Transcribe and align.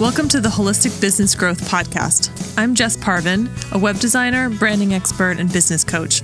Welcome 0.00 0.28
to 0.30 0.40
the 0.40 0.48
Holistic 0.48 0.98
Business 0.98 1.34
Growth 1.34 1.60
Podcast. 1.68 2.30
I'm 2.56 2.74
Jess 2.74 2.96
Parvin, 2.96 3.50
a 3.72 3.78
web 3.78 3.98
designer, 3.98 4.48
branding 4.48 4.94
expert, 4.94 5.38
and 5.38 5.52
business 5.52 5.84
coach. 5.84 6.22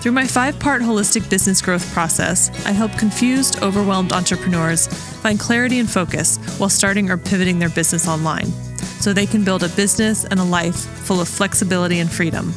Through 0.00 0.12
my 0.12 0.24
five 0.24 0.56
part 0.60 0.82
holistic 0.82 1.28
business 1.28 1.60
growth 1.60 1.84
process, 1.92 2.48
I 2.64 2.70
help 2.70 2.96
confused, 2.96 3.60
overwhelmed 3.60 4.12
entrepreneurs 4.12 4.86
find 4.86 5.40
clarity 5.40 5.80
and 5.80 5.90
focus 5.90 6.36
while 6.58 6.68
starting 6.68 7.10
or 7.10 7.16
pivoting 7.16 7.58
their 7.58 7.70
business 7.70 8.06
online 8.06 8.52
so 9.00 9.12
they 9.12 9.26
can 9.26 9.42
build 9.42 9.64
a 9.64 9.68
business 9.70 10.24
and 10.24 10.38
a 10.38 10.44
life 10.44 10.76
full 10.76 11.20
of 11.20 11.26
flexibility 11.26 11.98
and 11.98 12.08
freedom. 12.08 12.54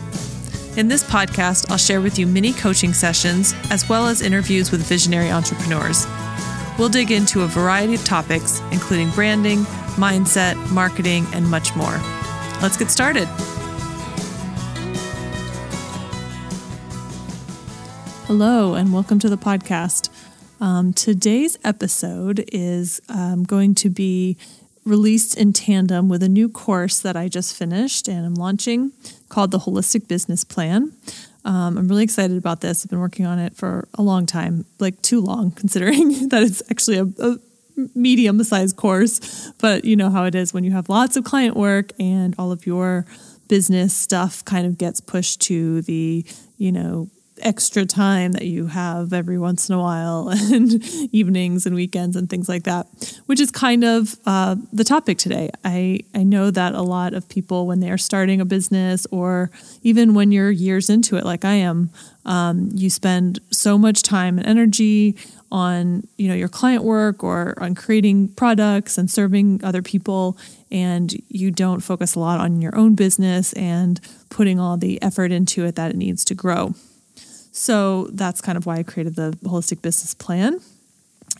In 0.77 0.88
this 0.88 1.03
podcast, 1.03 1.71
I'll 1.71 1.80
share 1.80 2.02
with 2.02 2.20
you 2.20 2.27
mini 2.27 2.53
coaching 2.53 2.93
sessions 2.93 3.55
as 3.71 3.89
well 3.89 4.05
as 4.05 4.21
interviews 4.21 4.70
with 4.70 4.85
visionary 4.85 5.31
entrepreneurs. 5.31 6.05
We'll 6.81 6.90
dig 6.90 7.12
into 7.12 7.44
a 7.44 7.45
variety 7.45 7.94
of 7.94 8.03
topics, 8.03 8.59
including 8.71 9.12
branding, 9.12 9.59
mindset, 9.99 10.55
marketing, 10.72 11.27
and 11.31 11.48
much 11.48 11.76
more. 11.76 11.95
Let's 12.59 12.76
get 12.76 12.89
started. 12.89 13.27
Hello, 18.25 18.73
and 18.73 18.91
welcome 18.91 19.20
to 19.20 19.30
the 19.30 19.38
podcast. 19.38 20.09
Um, 20.59 20.91
today's 20.91 21.55
episode 21.63 22.45
is 22.52 23.00
um, 23.09 23.44
going 23.44 23.75
to 23.75 23.91
be 23.91 24.36
released 24.84 25.38
in 25.38 25.53
tandem 25.53 26.09
with 26.09 26.23
a 26.23 26.30
new 26.30 26.50
course 26.50 27.00
that 27.00 27.16
I 27.16 27.27
just 27.27 27.55
finished 27.55 28.08
and 28.08 28.25
I'm 28.25 28.34
launching 28.34 28.91
called 29.30 29.52
the 29.52 29.59
Holistic 29.59 30.08
Business 30.08 30.44
Plan. 30.44 30.94
Um, 31.44 31.78
I'm 31.78 31.88
really 31.88 32.03
excited 32.03 32.38
about 32.38 32.61
this. 32.61 32.86
I've 32.86 32.89
been 32.89 33.00
working 33.00 33.25
on 33.25 33.39
it 33.39 33.56
for 33.56 33.88
a 33.95 34.02
long 34.02 34.25
time, 34.25 34.66
like 34.80 35.02
too 35.02 35.22
long, 35.22 35.52
considering 35.56 36.30
that 36.30 36.44
it's 36.44 36.61
actually 36.70 36.98
a, 36.98 37.08
a 37.20 37.38
medium 37.95 38.44
sized 38.44 38.75
course, 38.75 39.52
but 39.59 39.86
you 39.86 39.95
know 39.95 40.09
how 40.09 40.25
it 40.25 40.36
is 40.36 40.53
when 40.53 40.64
you 40.64 40.72
have 40.72 40.89
lots 40.89 41.16
of 41.16 41.23
client 41.23 41.56
work 41.56 41.92
and 42.00 42.36
all 42.38 42.52
of 42.52 42.66
your 42.66 43.06
business 43.48 43.94
stuff 43.94 44.45
kind 44.45 44.66
of 44.66 44.78
gets 44.78 45.02
pushed 45.02 45.42
to 45.42 45.81
the, 45.83 46.25
you 46.58 46.72
know, 46.72 47.09
extra 47.42 47.86
time 47.86 48.31
that 48.34 48.45
you 48.45 48.67
have 48.67 49.14
every 49.14 49.38
once 49.38 49.70
in 49.70 49.75
a 49.75 49.80
while 49.80 50.30
and 50.52 50.84
evenings 51.11 51.66
and 51.66 51.75
weekends 51.75 52.16
and 52.16 52.30
things 52.30 52.48
like 52.48 52.64
that, 52.64 52.88
which 53.25 53.39
is 53.39 53.52
kind 53.52 53.83
of 53.83 54.16
uh, 54.25 54.56
the 54.72 54.83
topic 54.83 55.17
today. 55.17 55.50
I, 55.64 56.02
I 56.14 56.23
know 56.23 56.52
that 56.52 56.73
a 56.73 56.81
lot 56.81 57.14
of 57.14 57.28
people, 57.30 57.67
when 57.67 57.80
they 57.80 57.92
are 57.92 57.98
starting 57.98 58.42
a 58.42 58.45
business 58.45 59.06
or 59.11 59.52
even 59.81 60.14
when 60.14 60.31
you're 60.31 60.52
years 60.52 60.89
into 60.89 61.17
it, 61.17 61.25
like 61.25 61.45
I 61.45 61.53
am, 61.53 61.89
um, 62.25 62.70
you 62.73 62.89
spend 62.89 63.39
so 63.52 63.78
much 63.78 64.03
time 64.03 64.38
and 64.38 64.48
energy 64.48 65.17
on 65.52 66.08
you 66.17 66.28
know 66.28 66.33
your 66.33 66.48
client 66.48 66.83
work 66.83 67.23
or 67.23 67.61
on 67.61 67.76
creating 67.76 68.30
products 68.30 68.98
and 68.98 69.11
serving 69.11 69.59
other 69.64 69.81
people 69.81 70.38
and 70.72 71.14
you 71.28 71.52
don't 71.52 71.81
focus 71.81 72.16
a 72.16 72.20
lot 72.20 72.39
on 72.39 72.61
your 72.61 72.76
own 72.76 72.95
business 72.95 73.52
and 73.53 74.00
putting 74.30 74.59
all 74.59 74.78
the 74.78 75.02
effort 75.02 75.31
into 75.31 75.66
it 75.66 75.76
that 75.76 75.92
it 75.92 75.98
needs 75.98 76.23
to 76.23 76.33
grow 76.33 76.73
so 77.52 78.07
that's 78.13 78.41
kind 78.41 78.57
of 78.57 78.66
why 78.66 78.77
I 78.77 78.83
created 78.83 79.16
the 79.16 79.31
holistic 79.44 79.81
business 79.81 80.13
plan. 80.13 80.59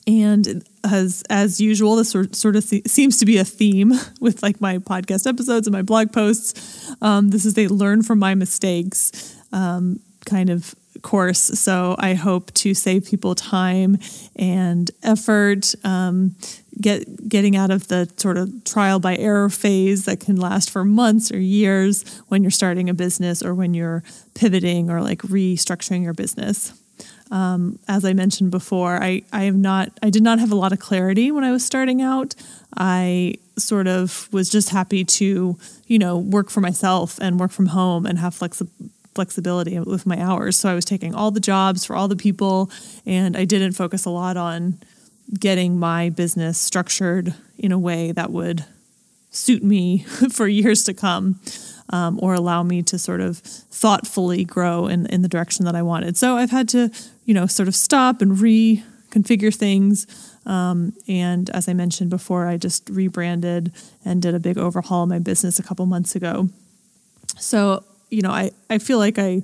And 0.08 0.64
as 0.84 1.24
as 1.30 1.62
usual, 1.62 1.96
this 1.96 2.12
sort, 2.12 2.56
of 2.56 2.64
seems 2.64 3.18
to 3.18 3.26
be 3.26 3.38
a 3.38 3.46
theme 3.46 3.94
with 4.20 4.42
like 4.42 4.60
my 4.60 4.78
podcast 4.80 5.28
episodes 5.28 5.68
and 5.68 5.74
my 5.74 5.82
blog 5.82 6.12
posts. 6.12 6.92
Um, 7.02 7.30
this 7.30 7.46
is 7.46 7.58
a 7.58 7.68
learn 7.68 8.02
from 8.02 8.20
my 8.20 8.36
mistakes 8.36 9.36
um, 9.52 10.00
kind 10.26 10.50
of 10.50 10.76
course. 11.02 11.40
So 11.40 11.96
I 12.00 12.14
hope 12.14 12.54
to 12.56 12.74
save 12.74 13.06
people 13.06 13.36
time 13.36 13.98
and 14.36 14.90
effort, 15.04 15.74
um, 15.84 16.36
get 16.80 17.28
getting 17.28 17.56
out 17.56 17.72
of 17.72 17.88
the 17.88 18.10
sort 18.18 18.38
of 18.38 18.64
trial 18.64 19.00
by 19.00 19.16
error 19.18 19.50
phase 19.50 20.06
that 20.06 20.20
can 20.20 20.36
last 20.36 20.70
for 20.70 20.84
months 20.84 21.32
or 21.32 21.40
years 21.40 22.04
when 22.28 22.44
you're 22.44 22.52
starting 22.52 22.90
a 22.90 22.94
business 22.94 23.44
or 23.44 23.54
when 23.54 23.74
you're 23.74 24.04
pivoting 24.34 24.90
or 24.90 25.02
like 25.02 25.20
restructuring 25.24 26.04
your 26.04 26.14
business. 26.14 26.74
Um, 27.30 27.80
as 27.88 28.04
I 28.04 28.12
mentioned 28.12 28.52
before, 28.52 29.02
I, 29.02 29.22
I 29.32 29.44
have 29.44 29.56
not 29.56 29.92
I 30.04 30.10
did 30.10 30.24
not 30.24 30.40
have 30.40 30.52
a 30.52 30.56
lot 30.56 30.74
of 30.74 30.80
clarity 30.80 31.32
when 31.32 31.44
I 31.44 31.52
was 31.52 31.66
starting 31.66 32.02
out. 32.02 32.36
I 32.76 33.36
sort 33.58 33.88
of 33.88 34.28
was 34.34 34.50
just 34.50 34.70
happy 34.70 35.04
to, 35.04 35.58
you 35.88 36.00
know, 36.00 36.18
work 36.18 36.50
for 36.50 36.62
myself 36.62 37.18
and 37.22 37.40
work 37.40 37.52
from 37.52 37.68
home 37.68 38.06
and 38.06 38.20
have 38.20 38.34
flexibility 38.34 38.92
flexibility 39.14 39.80
with 39.80 40.06
my 40.06 40.20
hours. 40.20 40.58
So 40.58 40.70
I 40.70 40.76
was 40.76 40.86
taking 40.86 41.14
all 41.14 41.32
the 41.32 41.40
jobs 41.40 41.86
for 41.86 41.96
all 41.96 42.08
the 42.08 42.16
people, 42.16 42.72
and 43.06 43.36
I 43.36 43.46
didn't 43.46 43.74
focus 43.74 44.06
a 44.06 44.10
lot 44.10 44.38
on 44.38 44.80
getting 45.40 45.80
my 45.80 46.10
business 46.10 46.58
structured 46.58 47.34
in 47.58 47.72
a 47.72 47.80
way 47.80 48.12
that 48.12 48.32
would 48.32 48.66
suit 49.30 49.64
me 49.64 50.00
for 50.32 50.48
years 50.48 50.84
to 50.86 50.94
come. 50.94 51.40
Um, 51.94 52.20
or 52.24 52.34
allow 52.34 52.64
me 52.64 52.84
to 52.84 52.98
sort 52.98 53.20
of 53.20 53.40
thoughtfully 53.40 54.46
grow 54.46 54.88
in, 54.88 55.08
in 55.08 55.24
the 55.24 55.28
direction 55.28 55.66
that 55.66 55.76
I 55.76 55.82
wanted. 55.82 56.16
So 56.16 56.38
I've 56.38 56.50
had 56.50 56.70
to, 56.70 56.90
you 57.26 57.34
know, 57.34 57.48
sort 57.48 57.68
of 57.68 57.76
stop 57.76 58.22
and 58.22 58.38
reconfigure 58.38 59.54
things. 59.54 60.08
Um, 60.46 60.94
and 61.06 61.50
as 61.50 61.68
I 61.68 61.74
mentioned 61.74 62.10
before, 62.10 62.48
I 62.48 62.56
just 62.56 62.90
rebranded 62.90 63.74
and 64.06 64.22
did 64.22 64.34
a 64.34 64.40
big 64.40 64.58
overhaul 64.58 65.04
of 65.04 65.10
my 65.10 65.20
business 65.20 65.60
a 65.60 65.64
couple 65.64 65.86
months 65.86 66.16
ago. 66.16 66.48
So 67.38 67.84
you 68.12 68.22
know, 68.22 68.30
I, 68.30 68.52
I 68.70 68.78
feel 68.78 69.00
like 69.00 69.18
I, 69.18 69.42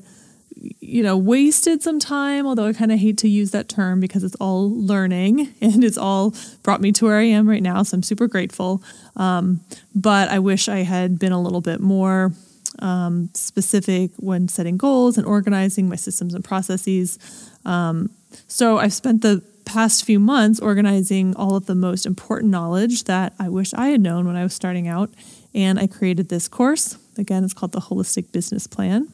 you 0.79 1.01
know, 1.01 1.17
wasted 1.17 1.81
some 1.81 1.99
time, 1.99 2.45
although 2.45 2.67
I 2.67 2.73
kind 2.73 2.91
of 2.91 2.99
hate 2.99 3.17
to 3.19 3.29
use 3.29 3.51
that 3.51 3.69
term 3.69 3.99
because 3.99 4.23
it's 4.23 4.35
all 4.35 4.69
learning 4.69 5.53
and 5.61 5.83
it's 5.83 5.97
all 5.97 6.35
brought 6.61 6.81
me 6.81 6.91
to 6.91 7.05
where 7.05 7.17
I 7.17 7.23
am 7.23 7.49
right 7.49 7.63
now. 7.63 7.81
So 7.83 7.95
I'm 7.95 8.03
super 8.03 8.27
grateful. 8.27 8.83
Um, 9.15 9.61
but 9.95 10.29
I 10.29 10.39
wish 10.39 10.67
I 10.67 10.79
had 10.79 11.17
been 11.17 11.31
a 11.31 11.41
little 11.41 11.61
bit 11.61 11.79
more 11.79 12.33
um, 12.79 13.29
specific 13.33 14.11
when 14.17 14.47
setting 14.47 14.77
goals 14.77 15.17
and 15.17 15.25
organizing 15.25 15.89
my 15.89 15.95
systems 15.95 16.33
and 16.33 16.43
processes. 16.43 17.17
Um, 17.65 18.09
so 18.47 18.77
I've 18.77 18.93
spent 18.93 19.21
the 19.21 19.41
past 19.65 20.05
few 20.05 20.19
months 20.19 20.59
organizing 20.59 21.35
all 21.35 21.55
of 21.55 21.65
the 21.65 21.75
most 21.75 22.05
important 22.05 22.51
knowledge 22.51 23.05
that 23.05 23.33
I 23.39 23.49
wish 23.49 23.73
I 23.73 23.89
had 23.89 24.01
known 24.01 24.27
when 24.27 24.35
I 24.35 24.43
was 24.43 24.53
starting 24.53 24.87
out. 24.87 25.09
And 25.53 25.79
I 25.79 25.87
created 25.87 26.29
this 26.29 26.47
course 26.47 26.97
Again, 27.17 27.43
it's 27.43 27.53
called 27.53 27.71
the 27.71 27.81
Holistic 27.81 28.31
Business 28.31 28.67
Plan. 28.67 29.07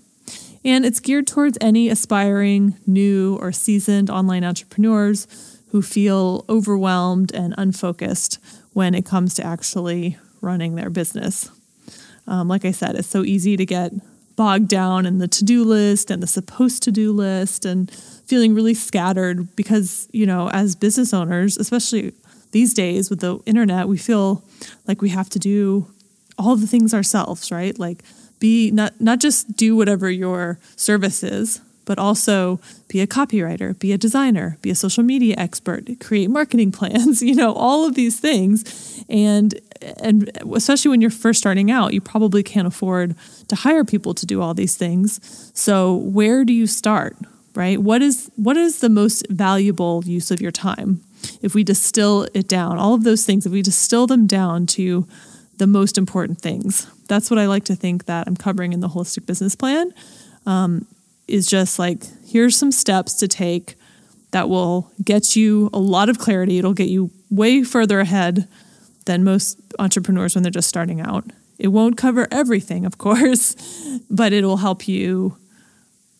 And 0.65 0.85
it's 0.85 0.99
geared 0.99 1.27
towards 1.27 1.57
any 1.59 1.89
aspiring, 1.89 2.75
new, 2.87 3.37
or 3.37 3.51
seasoned 3.51 4.09
online 4.09 4.43
entrepreneurs 4.43 5.27
who 5.71 5.81
feel 5.81 6.45
overwhelmed 6.47 7.33
and 7.33 7.53
unfocused 7.57 8.39
when 8.73 8.93
it 8.93 9.05
comes 9.05 9.33
to 9.35 9.45
actually 9.45 10.17
running 10.39 10.75
their 10.75 10.89
business. 10.89 11.49
Um, 12.27 12.47
like 12.47 12.63
I 12.63 12.71
said, 12.71 12.95
it's 12.95 13.07
so 13.07 13.23
easy 13.23 13.57
to 13.57 13.65
get 13.65 13.91
bogged 14.35 14.67
down 14.67 15.05
in 15.05 15.17
the 15.17 15.27
to 15.27 15.43
do 15.43 15.63
list 15.63 16.09
and 16.09 16.23
the 16.23 16.27
supposed 16.27 16.83
to 16.83 16.91
do 16.91 17.11
list 17.11 17.65
and 17.65 17.91
feeling 18.25 18.55
really 18.55 18.73
scattered 18.73 19.55
because, 19.55 20.07
you 20.11 20.25
know, 20.25 20.49
as 20.49 20.75
business 20.75 21.13
owners, 21.13 21.57
especially 21.57 22.13
these 22.51 22.73
days 22.73 23.09
with 23.09 23.19
the 23.19 23.39
internet, 23.45 23.87
we 23.87 23.97
feel 23.97 24.43
like 24.87 25.01
we 25.01 25.09
have 25.09 25.29
to 25.31 25.39
do 25.39 25.87
all 26.37 26.55
the 26.55 26.67
things 26.67 26.93
ourselves, 26.93 27.51
right? 27.51 27.77
Like 27.77 28.03
be 28.39 28.71
not 28.71 28.99
not 28.99 29.19
just 29.19 29.55
do 29.55 29.75
whatever 29.75 30.09
your 30.09 30.59
service 30.75 31.23
is, 31.23 31.61
but 31.85 31.99
also 31.99 32.59
be 32.87 33.01
a 33.01 33.07
copywriter, 33.07 33.77
be 33.77 33.91
a 33.91 33.97
designer, 33.97 34.57
be 34.61 34.69
a 34.69 34.75
social 34.75 35.03
media 35.03 35.35
expert, 35.37 35.89
create 35.99 36.29
marketing 36.29 36.71
plans, 36.79 37.21
you 37.21 37.35
know, 37.35 37.53
all 37.53 37.85
of 37.85 37.95
these 37.95 38.19
things. 38.19 39.03
And 39.09 39.59
and 39.97 40.31
especially 40.53 40.89
when 40.89 41.01
you're 41.01 41.09
first 41.09 41.39
starting 41.39 41.69
out, 41.71 41.93
you 41.93 42.01
probably 42.01 42.43
can't 42.43 42.67
afford 42.67 43.15
to 43.47 43.55
hire 43.55 43.83
people 43.83 44.13
to 44.13 44.25
do 44.25 44.41
all 44.41 44.53
these 44.53 44.75
things. 44.75 45.51
So 45.53 45.95
where 45.95 46.45
do 46.45 46.53
you 46.53 46.67
start? 46.67 47.17
Right? 47.55 47.79
What 47.79 48.01
is 48.01 48.31
what 48.35 48.57
is 48.57 48.79
the 48.79 48.89
most 48.89 49.27
valuable 49.29 50.03
use 50.05 50.31
of 50.31 50.41
your 50.41 50.51
time? 50.51 51.01
If 51.41 51.53
we 51.53 51.63
distill 51.63 52.27
it 52.33 52.47
down, 52.47 52.77
all 52.77 52.93
of 52.93 53.03
those 53.03 53.25
things, 53.25 53.45
if 53.45 53.51
we 53.51 53.61
distill 53.61 54.07
them 54.07 54.27
down 54.27 54.65
to 54.67 55.07
the 55.63 55.67
most 55.67 55.97
important 55.97 56.41
things. 56.41 56.87
That's 57.07 57.31
what 57.31 57.39
I 57.39 57.45
like 57.45 57.63
to 57.65 57.75
think 57.75 58.03
that 58.07 58.27
I'm 58.27 58.35
covering 58.35 58.73
in 58.73 58.81
the 58.81 58.89
holistic 58.89 59.25
business 59.25 59.55
plan. 59.55 59.93
Um, 60.45 60.85
is 61.25 61.47
just 61.47 61.79
like 61.79 62.03
here's 62.27 62.57
some 62.57 62.69
steps 62.69 63.13
to 63.13 63.29
take 63.29 63.75
that 64.31 64.49
will 64.49 64.91
get 65.01 65.37
you 65.37 65.69
a 65.71 65.79
lot 65.79 66.09
of 66.09 66.19
clarity. 66.19 66.57
It'll 66.57 66.73
get 66.73 66.89
you 66.89 67.11
way 67.31 67.63
further 67.63 68.01
ahead 68.01 68.45
than 69.05 69.23
most 69.23 69.57
entrepreneurs 69.79 70.35
when 70.35 70.43
they're 70.43 70.51
just 70.51 70.67
starting 70.67 70.99
out. 70.99 71.23
It 71.57 71.69
won't 71.69 71.95
cover 71.95 72.27
everything, 72.29 72.85
of 72.85 72.97
course, 73.05 73.55
but 74.09 74.33
it'll 74.33 74.57
help 74.57 74.85
you, 74.85 75.37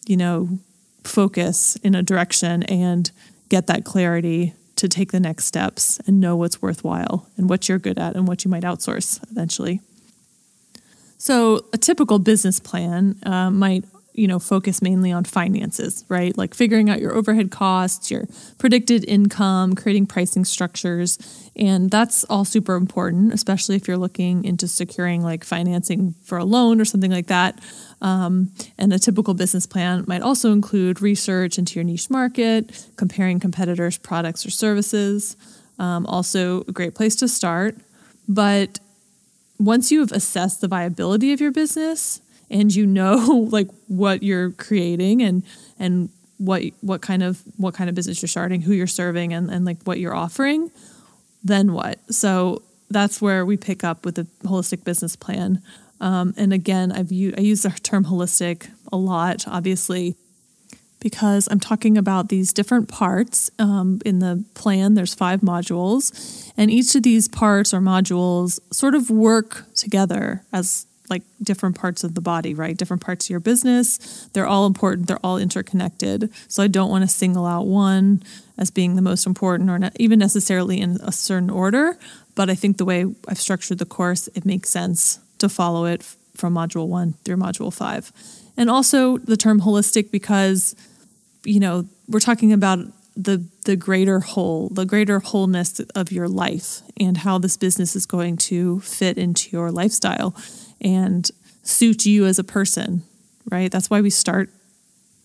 you 0.08 0.16
know, 0.16 0.58
focus 1.04 1.76
in 1.84 1.96
a 1.96 2.02
direction 2.02 2.64
and 2.64 3.12
get 3.50 3.68
that 3.68 3.84
clarity 3.84 4.54
to 4.84 4.90
take 4.90 5.14
the 5.14 5.20
next 5.20 5.46
steps 5.46 5.98
and 6.06 6.20
know 6.20 6.36
what's 6.36 6.62
worthwhile 6.62 7.26
and 7.38 7.50
what 7.50 7.70
you're 7.70 7.80
good 7.80 7.98
at 7.98 8.18
and 8.18 8.28
what 8.28 8.44
you 8.44 8.52
might 8.52 8.64
outsource 8.64 9.18
eventually. 9.32 9.80
So, 11.18 11.66
a 11.72 11.78
typical 11.78 12.20
business 12.20 12.60
plan 12.60 13.16
uh, 13.26 13.50
might 13.50 13.86
you 14.14 14.28
know, 14.28 14.38
focus 14.40 14.82
mainly 14.82 15.12
on 15.12 15.24
finances, 15.24 16.06
right? 16.08 16.38
Like 16.38 16.54
figuring 16.54 16.90
out 16.90 17.02
your 17.02 17.16
overhead 17.16 17.50
costs, 17.50 18.12
your 18.12 18.26
predicted 18.60 19.04
income, 19.06 19.74
creating 19.74 20.06
pricing 20.06 20.46
structures. 20.46 21.18
And 21.56 21.90
that's 21.90 22.24
all 22.26 22.46
super 22.46 22.76
important, 22.76 23.34
especially 23.34 23.76
if 23.76 23.88
you're 23.88 23.98
looking 23.98 24.46
into 24.46 24.68
securing 24.68 25.24
like 25.24 25.44
financing 25.44 26.14
for 26.24 26.38
a 26.38 26.46
loan 26.46 26.80
or 26.80 26.86
something 26.86 27.12
like 27.12 27.28
that. 27.28 27.60
Um, 28.02 28.52
and 28.78 28.94
a 28.94 29.00
typical 29.00 29.34
business 29.34 29.66
plan 29.66 30.04
might 30.08 30.22
also 30.22 30.52
include 30.52 31.02
research 31.02 31.58
into 31.58 31.76
your 31.76 31.84
niche 31.84 32.10
market, 32.10 32.88
comparing 32.98 33.40
competitors' 33.40 33.98
products 33.98 34.46
or 34.46 34.52
services. 34.52 35.36
Um, 35.80 36.06
also, 36.06 36.62
a 36.68 36.72
great 36.72 36.94
place 36.94 37.16
to 37.16 37.28
start. 37.28 37.78
But 38.28 38.80
once 39.60 39.92
you 39.92 40.02
have 40.02 40.12
assessed 40.12 40.62
the 40.62 40.68
viability 40.68 41.34
of 41.34 41.42
your 41.42 41.52
business 41.52 42.22
and 42.54 42.74
you 42.74 42.86
know 42.86 43.16
like 43.52 43.68
what 43.88 44.24
you're 44.24 44.52
creating 44.52 45.22
and 45.22 45.44
and 45.80 46.10
what 46.38 46.64
what 46.82 47.02
kind 47.02 47.24
of 47.24 47.42
what 47.58 47.74
kind 47.74 47.90
of 47.90 47.96
business 47.96 48.22
you're 48.22 48.28
starting, 48.28 48.62
who 48.62 48.74
you're 48.74 48.88
serving, 48.88 49.34
and, 49.34 49.50
and 49.50 49.66
like 49.66 49.82
what 49.84 50.00
you're 50.00 50.16
offering, 50.16 50.72
then 51.44 51.74
what? 51.74 52.00
So 52.14 52.62
that's 52.90 53.22
where 53.22 53.46
we 53.46 53.58
pick 53.58 53.84
up 53.84 54.06
with 54.06 54.16
the 54.16 54.28
holistic 54.44 54.84
business 54.84 55.16
plan. 55.16 55.62
Um, 56.00 56.34
and 56.38 56.52
again, 56.52 56.92
I've 56.92 57.12
used, 57.12 57.40
I 57.40 57.42
use 57.42 57.62
the 57.64 57.70
term 57.70 58.06
holistic 58.06 58.70
a 58.92 58.98
lot, 58.98 59.48
obviously, 59.48 60.16
because 61.00 61.48
I'm 61.50 61.62
talking 61.62 61.98
about 61.98 62.30
these 62.30 62.52
different 62.52 62.90
parts 62.90 63.50
um, 63.58 64.02
in 64.06 64.20
the 64.20 64.44
plan. 64.54 64.96
There's 64.96 65.16
five 65.16 65.42
modules, 65.42 66.52
and 66.58 66.70
each 66.70 66.94
of 66.96 67.04
these 67.04 67.28
parts 67.30 67.74
or 67.74 67.80
modules 67.80 68.60
sort 68.72 68.96
of 68.96 69.10
work 69.10 69.66
together 69.76 70.44
as 70.52 70.88
like 71.10 71.24
different 71.42 71.78
parts 71.78 72.04
of 72.04 72.16
the 72.16 72.22
body, 72.22 72.54
right? 72.54 72.78
Different 72.78 73.02
parts 73.02 73.26
of 73.26 73.30
your 73.30 73.40
business. 73.40 74.28
They're 74.34 74.48
all 74.48 74.66
important, 74.66 75.08
they're 75.08 75.24
all 75.24 75.38
interconnected. 75.38 76.32
So 76.48 76.64
I 76.64 76.68
don't 76.68 76.90
want 76.90 77.04
to 77.04 77.08
single 77.08 77.46
out 77.46 77.66
one 77.66 78.24
as 78.58 78.72
being 78.72 78.96
the 78.96 79.02
most 79.02 79.26
important 79.26 79.70
or 79.70 79.80
not 79.80 79.94
even 80.00 80.20
necessarily 80.20 80.80
in 80.80 80.98
a 81.04 81.12
certain 81.12 81.50
order. 81.50 81.98
But 82.36 82.50
I 82.50 82.56
think 82.56 82.78
the 82.78 82.86
way 82.86 83.06
I've 83.28 83.40
structured 83.40 83.78
the 83.78 83.86
course, 83.86 84.28
it 84.30 84.46
makes 84.46 84.70
sense 84.70 85.20
to 85.40 85.50
follow 85.50 85.86
it 85.86 86.04
from 86.36 86.54
module 86.56 86.88
one 86.88 87.14
through 87.24 87.38
module 87.38 87.72
five. 87.72 88.12
And 88.58 88.70
also 88.70 89.18
the 89.18 89.38
term 89.38 89.62
holistic 89.62 90.10
because, 90.12 90.76
you 91.44 91.60
know, 91.60 91.86
we're 92.08 92.20
talking 92.20 92.54
about 92.54 92.80
the 93.16 93.46
the 93.66 93.76
greater 93.76 94.20
whole, 94.20 94.70
the 94.70 94.86
greater 94.86 95.20
wholeness 95.20 95.80
of 95.94 96.12
your 96.12 96.28
life 96.28 96.82
and 97.00 97.18
how 97.18 97.38
this 97.38 97.58
business 97.58 97.96
is 97.96 98.06
going 98.06 98.38
to 98.38 98.80
fit 98.80 99.18
into 99.18 99.52
your 99.52 99.72
lifestyle 99.72 100.36
and 100.84 101.30
suit 101.64 102.06
you 102.06 102.26
as 102.26 102.40
a 102.40 102.44
person, 102.44 103.04
right? 103.50 103.72
That's 103.72 103.90
why 103.90 104.02
we 104.02 104.10
start 104.10 104.50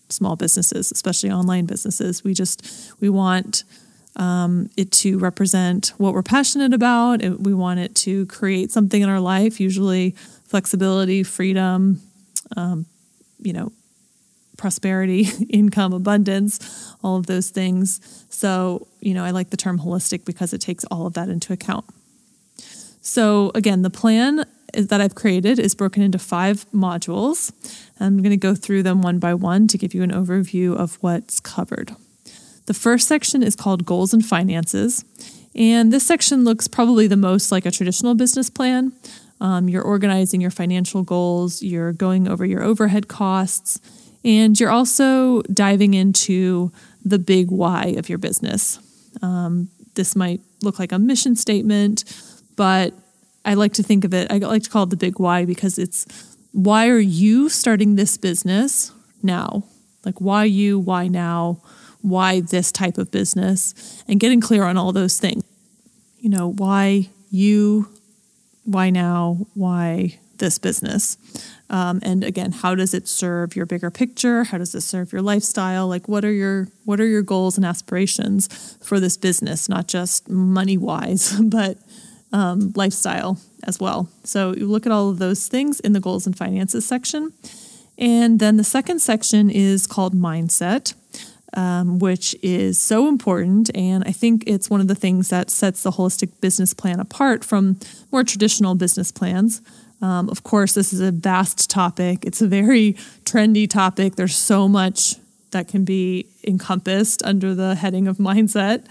small 0.09 0.35
businesses, 0.35 0.91
especially 0.91 1.31
online 1.31 1.65
businesses. 1.65 2.23
We 2.23 2.33
just 2.33 2.93
we 2.99 3.09
want 3.09 3.63
um, 4.15 4.69
it 4.75 4.91
to 4.91 5.17
represent 5.19 5.93
what 5.97 6.13
we're 6.13 6.23
passionate 6.23 6.73
about. 6.73 7.21
We 7.21 7.53
want 7.53 7.79
it 7.79 7.95
to 7.95 8.25
create 8.25 8.71
something 8.71 9.01
in 9.01 9.09
our 9.09 9.19
life, 9.19 9.59
usually 9.59 10.11
flexibility, 10.45 11.23
freedom, 11.23 12.01
um, 12.57 12.85
you 13.39 13.53
know, 13.53 13.71
prosperity, 14.57 15.27
income, 15.49 15.93
abundance, 15.93 16.93
all 17.03 17.17
of 17.17 17.27
those 17.27 17.49
things. 17.49 18.25
So, 18.29 18.87
you 18.99 19.13
know, 19.13 19.23
I 19.23 19.31
like 19.31 19.51
the 19.51 19.57
term 19.57 19.79
holistic 19.79 20.25
because 20.25 20.53
it 20.53 20.59
takes 20.59 20.83
all 20.85 21.05
of 21.05 21.13
that 21.13 21.29
into 21.29 21.53
account. 21.53 21.85
So, 23.01 23.51
again, 23.55 23.81
the 23.81 23.89
plan 23.89 24.45
that 24.73 25.01
I've 25.01 25.15
created 25.15 25.59
is 25.59 25.75
broken 25.75 26.03
into 26.03 26.19
five 26.19 26.65
modules. 26.71 27.51
I'm 27.99 28.17
going 28.17 28.31
to 28.31 28.37
go 28.37 28.55
through 28.55 28.83
them 28.83 29.01
one 29.01 29.19
by 29.19 29.33
one 29.33 29.67
to 29.67 29.77
give 29.77 29.93
you 29.93 30.03
an 30.03 30.11
overview 30.11 30.75
of 30.75 30.95
what's 31.01 31.39
covered. 31.39 31.95
The 32.65 32.73
first 32.73 33.07
section 33.07 33.41
is 33.41 33.55
called 33.55 33.85
Goals 33.85 34.13
and 34.13 34.25
Finances. 34.25 35.03
And 35.55 35.91
this 35.91 36.05
section 36.05 36.43
looks 36.43 36.67
probably 36.67 37.07
the 37.07 37.17
most 37.17 37.51
like 37.51 37.65
a 37.65 37.71
traditional 37.71 38.15
business 38.15 38.49
plan. 38.49 38.93
Um, 39.41 39.69
you're 39.69 39.83
organizing 39.83 40.41
your 40.41 40.51
financial 40.51 41.01
goals, 41.01 41.63
you're 41.63 41.93
going 41.93 42.27
over 42.27 42.45
your 42.45 42.61
overhead 42.61 43.07
costs, 43.07 43.79
and 44.23 44.59
you're 44.59 44.69
also 44.69 45.41
diving 45.43 45.93
into 45.93 46.71
the 47.03 47.17
big 47.19 47.49
why 47.49 47.95
of 47.97 48.09
your 48.09 48.17
business. 48.17 48.79
Um, 49.21 49.69
this 49.95 50.15
might 50.15 50.41
look 50.61 50.77
like 50.77 50.91
a 50.91 50.99
mission 50.99 51.35
statement, 51.35 52.03
but 52.55 52.93
I 53.45 53.53
like 53.53 53.73
to 53.73 53.83
think 53.83 54.03
of 54.05 54.13
it, 54.13 54.31
I 54.31 54.37
like 54.37 54.63
to 54.63 54.69
call 54.69 54.83
it 54.83 54.89
the 54.89 54.97
big 54.97 55.19
why 55.19 55.45
because 55.45 55.77
it's 55.77 56.05
why 56.51 56.87
are 56.87 56.99
you 56.99 57.49
starting 57.49 57.95
this 57.95 58.17
business 58.17 58.91
now? 59.21 59.63
Like, 60.05 60.19
why 60.19 60.45
you, 60.45 60.79
why 60.79 61.07
now, 61.07 61.61
why 62.01 62.41
this 62.41 62.71
type 62.71 62.97
of 62.97 63.11
business, 63.11 64.03
and 64.07 64.19
getting 64.19 64.41
clear 64.41 64.63
on 64.63 64.77
all 64.77 64.91
those 64.91 65.19
things. 65.19 65.43
You 66.19 66.29
know, 66.29 66.51
why 66.51 67.09
you, 67.29 67.89
why 68.63 68.89
now, 68.89 69.45
why 69.53 70.19
this 70.37 70.57
business? 70.57 71.17
Um, 71.69 71.99
and 72.01 72.23
again, 72.23 72.51
how 72.51 72.75
does 72.75 72.93
it 72.93 73.07
serve 73.07 73.55
your 73.55 73.65
bigger 73.65 73.91
picture? 73.91 74.45
How 74.45 74.57
does 74.57 74.73
it 74.73 74.81
serve 74.81 75.13
your 75.13 75.21
lifestyle? 75.21 75.87
Like, 75.87 76.07
what 76.07 76.25
are 76.25 76.31
your 76.31 76.67
what 76.85 76.99
are 76.99 77.05
your 77.05 77.21
goals 77.21 77.57
and 77.57 77.65
aspirations 77.65 78.77
for 78.81 78.99
this 78.99 79.17
business? 79.17 79.69
Not 79.69 79.87
just 79.87 80.29
money 80.29 80.77
wise, 80.77 81.39
but 81.43 81.77
um, 82.31 82.71
lifestyle 82.75 83.39
as 83.63 83.79
well. 83.79 84.09
So 84.23 84.53
you 84.55 84.67
look 84.67 84.85
at 84.85 84.91
all 84.91 85.09
of 85.09 85.19
those 85.19 85.47
things 85.47 85.79
in 85.79 85.93
the 85.93 85.99
goals 85.99 86.25
and 86.25 86.37
finances 86.37 86.85
section. 86.85 87.33
And 87.97 88.39
then 88.39 88.57
the 88.57 88.63
second 88.63 88.99
section 88.99 89.49
is 89.49 89.85
called 89.85 90.13
mindset, 90.13 90.93
um, 91.53 91.99
which 91.99 92.35
is 92.41 92.79
so 92.81 93.07
important. 93.07 93.75
And 93.75 94.03
I 94.05 94.11
think 94.11 94.43
it's 94.47 94.69
one 94.69 94.79
of 94.79 94.87
the 94.87 94.95
things 94.95 95.29
that 95.29 95.49
sets 95.49 95.83
the 95.83 95.91
holistic 95.91 96.29
business 96.39 96.73
plan 96.73 96.99
apart 96.99 97.43
from 97.43 97.77
more 98.11 98.23
traditional 98.23 98.75
business 98.75 99.11
plans. 99.11 99.61
Um, 100.01 100.29
of 100.29 100.43
course, 100.43 100.73
this 100.73 100.93
is 100.93 101.01
a 101.01 101.11
vast 101.11 101.69
topic, 101.69 102.23
it's 102.23 102.41
a 102.41 102.47
very 102.47 102.93
trendy 103.25 103.69
topic. 103.69 104.15
There's 104.15 104.37
so 104.37 104.69
much 104.69 105.15
that 105.51 105.67
can 105.67 105.83
be 105.83 106.27
encompassed 106.47 107.21
under 107.23 107.53
the 107.53 107.75
heading 107.75 108.07
of 108.07 108.17
mindset. 108.17 108.85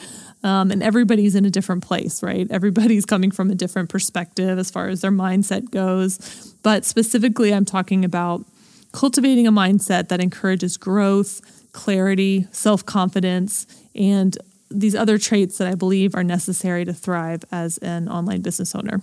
Um, 0.44 0.70
and 0.70 0.82
everybody's 0.82 1.34
in 1.34 1.44
a 1.44 1.50
different 1.50 1.82
place, 1.82 2.22
right? 2.22 2.46
Everybody's 2.50 3.04
coming 3.04 3.30
from 3.32 3.50
a 3.50 3.56
different 3.56 3.88
perspective 3.88 4.58
as 4.58 4.70
far 4.70 4.88
as 4.88 5.00
their 5.00 5.10
mindset 5.10 5.70
goes. 5.70 6.54
But 6.62 6.84
specifically, 6.84 7.52
I'm 7.52 7.64
talking 7.64 8.04
about 8.04 8.44
cultivating 8.92 9.46
a 9.46 9.52
mindset 9.52 10.08
that 10.08 10.20
encourages 10.20 10.76
growth, 10.76 11.40
clarity, 11.72 12.46
self 12.52 12.86
confidence, 12.86 13.66
and 13.94 14.38
these 14.70 14.94
other 14.94 15.18
traits 15.18 15.58
that 15.58 15.68
I 15.68 15.74
believe 15.74 16.14
are 16.14 16.24
necessary 16.24 16.84
to 16.84 16.92
thrive 16.92 17.44
as 17.50 17.78
an 17.78 18.08
online 18.08 18.42
business 18.42 18.74
owner. 18.74 19.00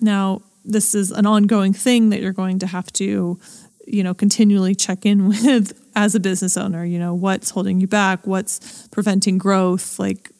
Now, 0.00 0.42
this 0.64 0.94
is 0.94 1.10
an 1.10 1.26
ongoing 1.26 1.72
thing 1.72 2.10
that 2.10 2.20
you're 2.20 2.32
going 2.32 2.58
to 2.60 2.66
have 2.66 2.92
to, 2.94 3.38
you 3.86 4.02
know, 4.02 4.14
continually 4.14 4.74
check 4.74 5.06
in 5.06 5.28
with 5.28 5.80
as 5.94 6.14
a 6.14 6.20
business 6.20 6.56
owner. 6.56 6.84
You 6.84 6.98
know, 6.98 7.14
what's 7.14 7.50
holding 7.50 7.80
you 7.80 7.86
back? 7.86 8.26
What's 8.26 8.88
preventing 8.88 9.38
growth? 9.38 9.98
Like, 9.98 10.30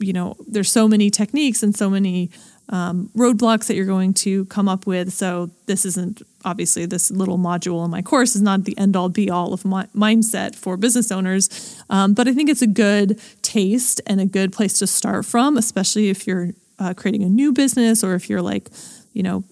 you 0.00 0.12
know, 0.12 0.36
there's 0.46 0.70
so 0.70 0.88
many 0.88 1.10
techniques 1.10 1.62
and 1.62 1.76
so 1.76 1.90
many 1.90 2.30
um, 2.70 3.10
roadblocks 3.16 3.66
that 3.66 3.74
you're 3.74 3.86
going 3.86 4.14
to 4.14 4.44
come 4.46 4.68
up 4.68 4.86
with. 4.86 5.12
So 5.12 5.50
this 5.66 5.84
isn't 5.84 6.22
obviously 6.44 6.86
this 6.86 7.10
little 7.10 7.36
module 7.36 7.84
in 7.84 7.90
my 7.90 8.00
course 8.00 8.34
is 8.34 8.42
not 8.42 8.64
the 8.64 8.78
end 8.78 8.96
all 8.96 9.08
be 9.08 9.28
all 9.28 9.52
of 9.52 9.64
my 9.64 9.86
mindset 9.94 10.54
for 10.54 10.76
business 10.76 11.12
owners, 11.12 11.82
um, 11.90 12.14
but 12.14 12.28
I 12.28 12.32
think 12.32 12.48
it's 12.48 12.62
a 12.62 12.66
good 12.66 13.20
taste 13.42 14.00
and 14.06 14.20
a 14.20 14.26
good 14.26 14.52
place 14.52 14.74
to 14.78 14.86
start 14.86 15.26
from, 15.26 15.56
especially 15.56 16.08
if 16.08 16.26
you're 16.26 16.50
uh, 16.78 16.94
creating 16.94 17.22
a 17.24 17.28
new 17.28 17.52
business 17.52 18.02
or 18.02 18.14
if 18.14 18.30
you're 18.30 18.40
like, 18.40 18.70
you 19.12 19.22
know, 19.22 19.44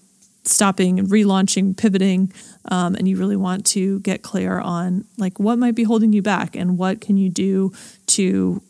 stopping 0.43 0.97
and 0.97 1.09
relaunching, 1.09 1.77
pivoting, 1.77 2.31
um, 2.71 2.95
and 2.95 3.07
you 3.07 3.17
really 3.17 3.35
want 3.35 3.65
to 3.67 3.99
get 3.99 4.23
clear 4.23 4.59
on 4.59 5.05
like 5.17 5.39
what 5.39 5.59
might 5.59 5.75
be 5.75 5.83
holding 5.83 6.13
you 6.13 6.21
back 6.21 6.55
and 6.55 6.77
what 6.77 7.01
can 7.01 7.17
you 7.17 7.29
do 7.29 7.71
to 8.07 8.61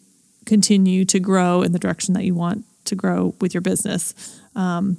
continue 0.49 1.05
to 1.05 1.19
grow 1.19 1.61
in 1.61 1.71
the 1.71 1.79
direction 1.79 2.15
that 2.15 2.23
you 2.23 2.33
want 2.33 2.65
to 2.85 2.95
grow 2.95 3.35
with 3.39 3.53
your 3.53 3.61
business. 3.61 4.15
Um, 4.55 4.97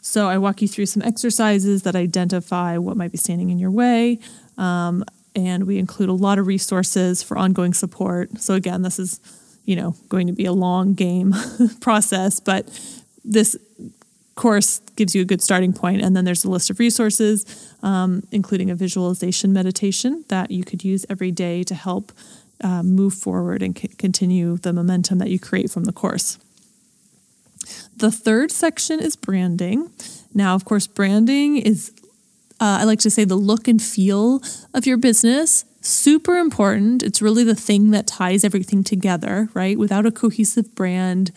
so 0.00 0.28
I 0.28 0.38
walk 0.38 0.62
you 0.62 0.68
through 0.68 0.86
some 0.86 1.02
exercises 1.02 1.82
that 1.82 1.96
identify 1.96 2.78
what 2.78 2.96
might 2.96 3.10
be 3.10 3.18
standing 3.18 3.50
in 3.50 3.58
your 3.58 3.72
way. 3.72 4.20
Um, 4.56 5.04
and 5.34 5.64
we 5.64 5.78
include 5.78 6.10
a 6.10 6.12
lot 6.12 6.38
of 6.38 6.46
resources 6.46 7.24
for 7.24 7.36
ongoing 7.36 7.74
support. 7.74 8.38
So 8.38 8.54
again, 8.54 8.82
this 8.82 9.00
is, 9.00 9.18
you 9.64 9.74
know, 9.74 9.96
going 10.08 10.28
to 10.28 10.32
be 10.32 10.44
a 10.44 10.52
long 10.52 10.94
game 10.94 11.34
process, 11.80 12.38
but 12.38 12.68
this 13.24 13.56
course 14.36 14.80
gives 14.94 15.14
you 15.14 15.22
a 15.22 15.24
good 15.24 15.42
starting 15.42 15.72
point. 15.72 16.02
And 16.02 16.16
then 16.16 16.24
there's 16.24 16.44
a 16.44 16.50
list 16.50 16.70
of 16.70 16.78
resources, 16.78 17.44
um, 17.82 18.22
including 18.30 18.70
a 18.70 18.76
visualization 18.76 19.52
meditation 19.52 20.24
that 20.28 20.52
you 20.52 20.62
could 20.64 20.84
use 20.84 21.04
every 21.08 21.32
day 21.32 21.64
to 21.64 21.74
help 21.74 22.12
uh, 22.62 22.82
move 22.82 23.14
forward 23.14 23.62
and 23.62 23.76
c- 23.76 23.88
continue 23.88 24.56
the 24.58 24.72
momentum 24.72 25.18
that 25.18 25.30
you 25.30 25.38
create 25.38 25.70
from 25.70 25.84
the 25.84 25.92
course. 25.92 26.38
The 27.96 28.10
third 28.10 28.50
section 28.50 29.00
is 29.00 29.16
branding. 29.16 29.90
Now, 30.34 30.54
of 30.54 30.64
course, 30.64 30.86
branding 30.86 31.56
is 31.56 31.92
uh, 32.60 32.78
I 32.80 32.84
like 32.84 33.00
to 33.00 33.10
say 33.10 33.24
the 33.24 33.34
look 33.34 33.66
and 33.68 33.82
feel 33.82 34.40
of 34.72 34.86
your 34.86 34.96
business. 34.96 35.64
Super 35.80 36.38
important. 36.38 37.02
It's 37.02 37.20
really 37.20 37.44
the 37.44 37.54
thing 37.54 37.90
that 37.90 38.06
ties 38.06 38.44
everything 38.44 38.84
together, 38.84 39.48
right? 39.54 39.78
Without 39.78 40.06
a 40.06 40.10
cohesive 40.10 40.74
brand, 40.74 41.30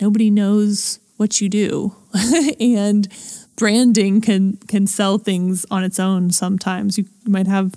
nobody 0.00 0.28
knows 0.28 0.98
what 1.16 1.40
you 1.40 1.48
do. 1.48 1.94
and 2.60 3.08
branding 3.56 4.20
can 4.20 4.58
can 4.68 4.86
sell 4.86 5.18
things 5.18 5.64
on 5.70 5.82
its 5.82 5.98
own 5.98 6.30
sometimes. 6.30 6.98
You 6.98 7.06
might 7.26 7.46
have 7.46 7.72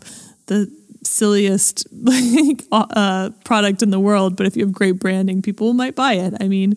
the 0.48 0.70
silliest 1.10 1.88
like 1.94 2.64
uh, 2.72 3.32
product 3.44 3.82
in 3.82 3.90
the 3.90 4.00
world, 4.00 4.36
but 4.36 4.46
if 4.46 4.56
you 4.56 4.66
have 4.66 4.74
great 4.74 5.00
branding, 5.00 5.42
people 5.42 5.74
might 5.74 5.96
buy 5.96 6.14
it. 6.14 6.34
I 6.40 6.48
mean, 6.48 6.76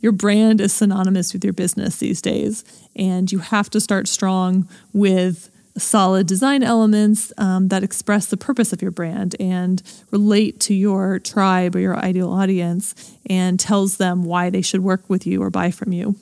your 0.00 0.12
brand 0.12 0.60
is 0.60 0.72
synonymous 0.72 1.32
with 1.32 1.44
your 1.44 1.52
business 1.52 1.98
these 1.98 2.20
days, 2.20 2.64
and 2.94 3.30
you 3.30 3.38
have 3.38 3.70
to 3.70 3.80
start 3.80 4.08
strong 4.08 4.68
with 4.92 5.50
solid 5.78 6.26
design 6.26 6.62
elements 6.62 7.32
um, 7.36 7.68
that 7.68 7.82
express 7.82 8.26
the 8.26 8.36
purpose 8.36 8.72
of 8.72 8.80
your 8.80 8.90
brand 8.90 9.36
and 9.38 9.82
relate 10.10 10.58
to 10.58 10.74
your 10.74 11.18
tribe 11.18 11.76
or 11.76 11.80
your 11.80 11.96
ideal 11.96 12.30
audience 12.30 13.16
and 13.28 13.60
tells 13.60 13.98
them 13.98 14.24
why 14.24 14.48
they 14.48 14.62
should 14.62 14.80
work 14.80 15.02
with 15.08 15.26
you 15.26 15.42
or 15.42 15.50
buy 15.50 15.70
from 15.70 15.92
you. 15.92 16.16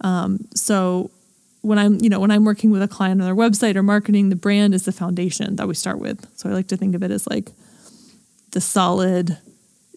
Um, 0.00 0.46
so 0.54 1.10
when 1.62 1.78
I'm, 1.78 2.00
you 2.00 2.08
know, 2.08 2.20
when 2.20 2.30
I'm 2.30 2.44
working 2.44 2.70
with 2.70 2.82
a 2.82 2.88
client 2.88 3.20
on 3.20 3.26
their 3.26 3.36
website 3.36 3.76
or 3.76 3.82
marketing, 3.82 4.28
the 4.30 4.36
brand 4.36 4.74
is 4.74 4.84
the 4.84 4.92
foundation 4.92 5.56
that 5.56 5.68
we 5.68 5.74
start 5.74 5.98
with. 5.98 6.26
So 6.36 6.48
I 6.48 6.52
like 6.52 6.68
to 6.68 6.76
think 6.76 6.94
of 6.94 7.02
it 7.02 7.10
as 7.10 7.26
like 7.26 7.50
the 8.52 8.60
solid, 8.60 9.38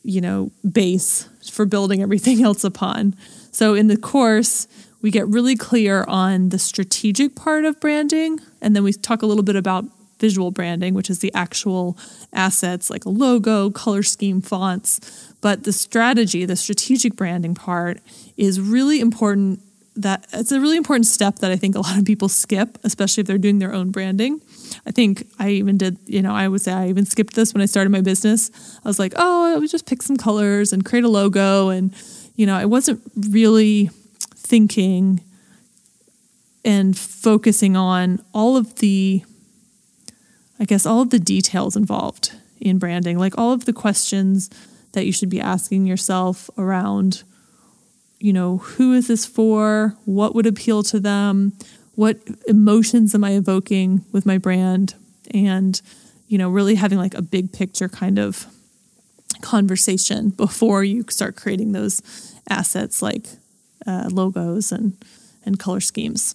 you 0.03 0.21
know, 0.21 0.51
base 0.69 1.29
for 1.51 1.65
building 1.65 2.01
everything 2.01 2.43
else 2.43 2.63
upon. 2.63 3.15
So 3.51 3.75
in 3.75 3.87
the 3.87 3.97
course, 3.97 4.67
we 5.01 5.11
get 5.11 5.27
really 5.27 5.55
clear 5.55 6.05
on 6.07 6.49
the 6.49 6.59
strategic 6.59 7.35
part 7.35 7.65
of 7.65 7.79
branding, 7.79 8.39
and 8.61 8.75
then 8.75 8.83
we 8.83 8.93
talk 8.93 9.21
a 9.21 9.25
little 9.25 9.43
bit 9.43 9.57
about 9.57 9.85
visual 10.19 10.51
branding, 10.51 10.93
which 10.93 11.09
is 11.09 11.19
the 11.19 11.33
actual 11.33 11.97
assets 12.31 12.89
like 12.89 13.03
a 13.03 13.09
logo, 13.09 13.69
color 13.69 14.01
scheme, 14.03 14.39
fonts. 14.39 15.33
But 15.41 15.65
the 15.65 15.73
strategy, 15.73 16.45
the 16.45 16.55
strategic 16.55 17.17
branding 17.17 17.53
part, 17.55 17.99
is 18.37 18.61
really 18.61 19.01
important 19.01 19.59
that 19.95 20.25
it's 20.33 20.51
a 20.51 20.59
really 20.59 20.77
important 20.77 21.05
step 21.05 21.37
that 21.39 21.51
I 21.51 21.55
think 21.55 21.75
a 21.75 21.79
lot 21.79 21.97
of 21.97 22.05
people 22.05 22.27
skip, 22.27 22.77
especially 22.83 23.21
if 23.21 23.27
they're 23.27 23.37
doing 23.37 23.59
their 23.59 23.73
own 23.73 23.91
branding. 23.91 24.41
I 24.87 24.91
think 24.91 25.27
I 25.39 25.49
even 25.49 25.77
did, 25.77 25.97
you 26.05 26.21
know, 26.21 26.33
I 26.33 26.47
would 26.47 26.61
say 26.61 26.73
I 26.73 26.89
even 26.89 27.05
skipped 27.05 27.35
this 27.35 27.53
when 27.53 27.61
I 27.61 27.65
started 27.65 27.91
my 27.91 28.01
business. 28.01 28.49
I 28.83 28.87
was 28.87 28.97
like, 28.97 29.13
oh, 29.15 29.53
I 29.53 29.57
would 29.57 29.69
just 29.69 29.85
pick 29.85 30.01
some 30.01 30.17
colors 30.17 30.73
and 30.73 30.83
create 30.83 31.05
a 31.05 31.09
logo. 31.09 31.69
And, 31.69 31.93
you 32.35 32.45
know, 32.45 32.55
I 32.55 32.65
wasn't 32.65 33.01
really 33.29 33.91
thinking 34.35 35.21
and 36.65 36.97
focusing 36.97 37.75
on 37.75 38.23
all 38.33 38.57
of 38.57 38.75
the, 38.75 39.23
I 40.59 40.65
guess, 40.65 40.85
all 40.85 41.01
of 41.01 41.11
the 41.11 41.19
details 41.19 41.75
involved 41.75 42.33
in 42.59 42.79
branding, 42.79 43.19
like 43.19 43.37
all 43.37 43.51
of 43.51 43.65
the 43.65 43.73
questions 43.73 44.49
that 44.93 45.05
you 45.05 45.11
should 45.11 45.29
be 45.29 45.41
asking 45.41 45.85
yourself 45.85 46.49
around 46.57 47.23
you 48.23 48.31
know, 48.31 48.59
who 48.59 48.93
is 48.93 49.09
this 49.09 49.25
for? 49.25 49.97
What 50.05 50.33
would 50.33 50.47
appeal 50.47 50.81
to 50.83 50.97
them? 50.97 51.51
What 51.95 52.19
emotions 52.47 53.13
am 53.13 53.25
I 53.25 53.31
evoking 53.31 54.05
with 54.13 54.25
my 54.25 54.37
brand? 54.37 54.95
And, 55.31 55.79
you 56.29 56.37
know, 56.37 56.49
really 56.49 56.75
having 56.75 56.97
like 56.97 57.13
a 57.15 57.21
big 57.21 57.51
picture 57.51 57.89
kind 57.89 58.17
of 58.17 58.47
conversation 59.41 60.29
before 60.29 60.85
you 60.85 61.03
start 61.09 61.35
creating 61.35 61.73
those 61.73 62.01
assets 62.49 63.01
like 63.01 63.27
uh, 63.85 64.07
logos 64.09 64.71
and, 64.71 64.93
and 65.45 65.59
color 65.59 65.81
schemes. 65.81 66.33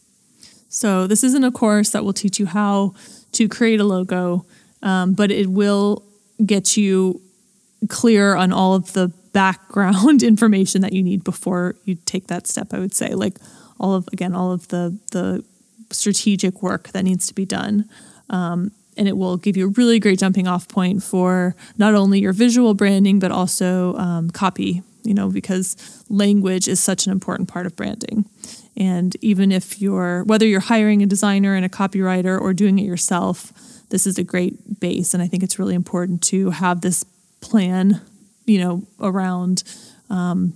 So, 0.68 1.06
this 1.06 1.24
isn't 1.24 1.42
a 1.42 1.50
course 1.50 1.88
that 1.90 2.04
will 2.04 2.12
teach 2.12 2.38
you 2.38 2.44
how 2.44 2.92
to 3.32 3.48
create 3.48 3.80
a 3.80 3.84
logo, 3.84 4.44
um, 4.82 5.14
but 5.14 5.30
it 5.30 5.46
will 5.46 6.02
get 6.44 6.76
you 6.76 7.22
clear 7.88 8.36
on 8.36 8.52
all 8.52 8.74
of 8.74 8.92
the 8.92 9.10
background 9.32 10.22
information 10.32 10.80
that 10.82 10.92
you 10.92 11.02
need 11.02 11.24
before 11.24 11.76
you 11.84 11.96
take 12.06 12.26
that 12.28 12.46
step 12.46 12.72
i 12.72 12.78
would 12.78 12.94
say. 12.94 13.14
Like 13.14 13.38
all 13.80 13.94
of 13.94 14.08
again 14.12 14.34
all 14.34 14.52
of 14.52 14.68
the 14.68 14.98
the 15.12 15.44
strategic 15.90 16.62
work 16.62 16.88
that 16.90 17.04
needs 17.04 17.26
to 17.26 17.34
be 17.34 17.46
done. 17.46 17.88
Um, 18.28 18.72
and 18.96 19.08
it 19.08 19.16
will 19.16 19.36
give 19.36 19.56
you 19.56 19.68
a 19.68 19.70
really 19.70 20.00
great 20.00 20.18
jumping 20.18 20.46
off 20.46 20.68
point 20.68 21.02
for 21.02 21.54
not 21.78 21.94
only 21.94 22.20
your 22.20 22.32
visual 22.32 22.74
branding 22.74 23.18
but 23.18 23.30
also 23.30 23.94
um, 23.94 24.30
copy 24.30 24.82
you 25.04 25.14
know 25.14 25.30
because 25.30 26.04
language 26.10 26.68
is 26.68 26.80
such 26.80 27.06
an 27.06 27.12
important 27.12 27.48
part 27.48 27.66
of 27.66 27.76
branding. 27.76 28.24
And 28.76 29.16
even 29.20 29.50
if 29.50 29.80
you're 29.80 30.24
whether 30.24 30.46
you're 30.46 30.60
hiring 30.60 31.02
a 31.02 31.06
designer 31.06 31.54
and 31.54 31.64
a 31.64 31.68
copywriter 31.68 32.40
or 32.40 32.52
doing 32.52 32.78
it 32.78 32.84
yourself 32.84 33.52
this 33.90 34.06
is 34.06 34.18
a 34.18 34.24
great 34.24 34.80
base. 34.80 35.14
And 35.14 35.22
i 35.22 35.28
think 35.28 35.42
it's 35.42 35.58
really 35.58 35.74
important 35.74 36.22
to 36.24 36.50
have 36.50 36.80
this 36.80 37.04
plan 37.40 38.00
you 38.48 38.58
know, 38.58 38.82
around 39.00 39.62
um, 40.10 40.54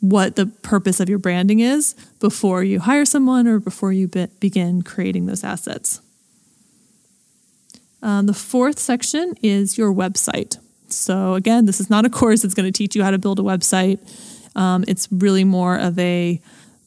what 0.00 0.36
the 0.36 0.46
purpose 0.46 0.98
of 1.00 1.08
your 1.08 1.18
branding 1.18 1.60
is 1.60 1.94
before 2.18 2.64
you 2.64 2.80
hire 2.80 3.04
someone 3.04 3.46
or 3.46 3.60
before 3.60 3.92
you 3.92 4.08
be- 4.08 4.28
begin 4.40 4.82
creating 4.82 5.26
those 5.26 5.44
assets. 5.44 6.00
Um, 8.02 8.26
the 8.26 8.34
fourth 8.34 8.78
section 8.78 9.34
is 9.42 9.76
your 9.76 9.92
website. 9.92 10.56
So, 10.88 11.34
again, 11.34 11.66
this 11.66 11.80
is 11.80 11.90
not 11.90 12.06
a 12.06 12.10
course 12.10 12.42
that's 12.42 12.54
going 12.54 12.70
to 12.70 12.76
teach 12.76 12.96
you 12.96 13.02
how 13.02 13.10
to 13.10 13.18
build 13.18 13.38
a 13.38 13.42
website. 13.42 14.00
Um, 14.56 14.84
it's 14.88 15.06
really 15.12 15.44
more 15.44 15.76
of 15.76 15.98
a 15.98 16.40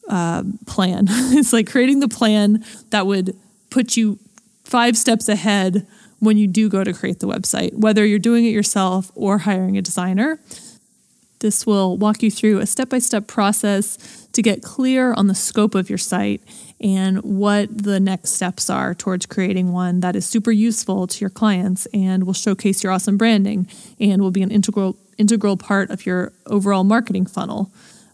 uh, 0.08 0.42
plan. 0.66 1.06
it's 1.08 1.52
like 1.52 1.70
creating 1.70 2.00
the 2.00 2.08
plan 2.08 2.64
that 2.90 3.06
would 3.06 3.36
put 3.70 3.96
you 3.96 4.18
five 4.64 4.96
steps 4.96 5.28
ahead 5.28 5.86
when 6.24 6.36
you 6.36 6.46
do 6.46 6.68
go 6.68 6.84
to 6.84 6.92
create 6.92 7.20
the 7.20 7.28
website, 7.28 7.74
whether 7.74 8.04
you're 8.04 8.18
doing 8.18 8.44
it 8.44 8.50
yourself 8.50 9.10
or 9.14 9.38
hiring 9.38 9.76
a 9.76 9.82
designer. 9.82 10.40
This 11.40 11.66
will 11.66 11.98
walk 11.98 12.22
you 12.22 12.30
through 12.30 12.60
a 12.60 12.66
step 12.66 12.88
by 12.88 12.98
step 12.98 13.26
process 13.26 14.26
to 14.32 14.40
get 14.40 14.62
clear 14.62 15.12
on 15.12 15.26
the 15.26 15.34
scope 15.34 15.74
of 15.74 15.90
your 15.90 15.98
site 15.98 16.40
and 16.80 17.18
what 17.22 17.84
the 17.84 18.00
next 18.00 18.30
steps 18.30 18.68
are 18.70 18.94
towards 18.94 19.26
creating 19.26 19.72
one 19.72 20.00
that 20.00 20.16
is 20.16 20.26
super 20.26 20.50
useful 20.50 21.06
to 21.06 21.20
your 21.20 21.30
clients 21.30 21.86
and 21.92 22.24
will 22.24 22.32
showcase 22.32 22.82
your 22.82 22.92
awesome 22.92 23.16
branding 23.16 23.68
and 24.00 24.22
will 24.22 24.30
be 24.30 24.42
an 24.42 24.50
integral 24.50 24.96
integral 25.16 25.56
part 25.56 25.90
of 25.90 26.06
your 26.06 26.32
overall 26.46 26.82
marketing 26.82 27.26
funnel. 27.26 27.70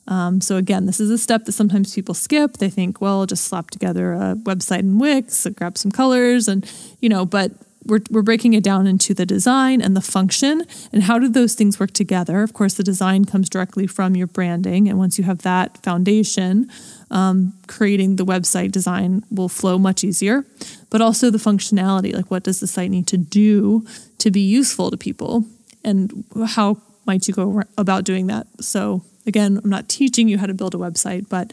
Um, 0.07 0.41
so 0.41 0.57
again, 0.57 0.87
this 0.87 1.01
is 1.01 1.11
a 1.11 1.17
step 1.17 1.45
that 1.45 1.53
sometimes 1.53 1.95
people 1.95 2.15
skip. 2.15 2.55
They 2.55 2.69
think, 2.69 3.01
well, 3.01 3.21
I'll 3.21 3.27
just 3.27 3.45
slap 3.45 3.71
together 3.71 4.13
a 4.13 4.35
website 4.35 4.81
in 4.81 4.99
Wix, 4.99 5.47
grab 5.55 5.79
some 5.79 5.93
colors, 5.93 6.49
and 6.49 6.71
you 7.01 7.09
know. 7.09 7.25
But 7.25 7.53
we're, 7.85 8.01
we're 8.11 8.23
breaking 8.23 8.53
it 8.53 8.63
down 8.63 8.87
into 8.87 9.15
the 9.15 9.27
design 9.27 9.81
and 9.81 9.97
the 9.97 10.01
function. 10.01 10.65
And 10.93 11.05
how 11.05 11.19
do 11.19 11.29
those 11.29 11.55
things 11.55 11.81
work 11.81 11.93
together? 11.93 12.43
Of 12.43 12.53
course 12.53 12.75
the 12.75 12.83
design 12.83 13.25
comes 13.25 13.49
directly 13.49 13.87
from 13.87 14.15
your 14.15 14.27
branding. 14.27 14.89
And 14.89 14.99
once 14.99 15.19
you 15.19 15.25
have 15.25 15.43
that 15.43 15.83
foundation 15.83 16.71
um, 17.11 17.55
creating 17.67 18.17
the 18.17 18.25
website 18.25 18.71
design 18.71 19.25
will 19.31 19.49
flow 19.49 19.79
much 19.79 20.05
easier. 20.05 20.45
But 20.91 21.01
also 21.01 21.31
the 21.31 21.39
functionality 21.39 22.15
like 22.15 22.31
what 22.31 22.43
does 22.43 22.61
the 22.61 22.67
site 22.67 22.91
need 22.91 23.07
to 23.09 23.17
do 23.17 23.87
to 24.19 24.31
be 24.31 24.41
useful 24.41 24.91
to 24.91 24.97
people? 24.97 25.45
And 25.85 26.25
how 26.47 26.79
might 27.07 27.27
you 27.27 27.35
go 27.35 27.63
about 27.79 28.05
doing 28.05 28.27
that? 28.27 28.47
So 28.61 29.03
again 29.27 29.61
i'm 29.63 29.71
not 29.71 29.89
teaching 29.89 30.29
you 30.29 30.39
how 30.39 30.47
to 30.47 30.55
build 30.55 30.75
a 30.75 30.79
website 30.79 31.29
but 31.29 31.53